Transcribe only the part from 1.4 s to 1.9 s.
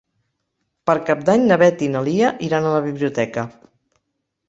na Beth